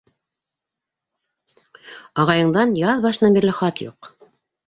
—Ағайыңдан 2.23 2.73
яҙ 2.79 3.03
башынан 3.07 3.39
бирле 3.39 3.55
хат 3.61 3.83
юҡ. 3.87 4.09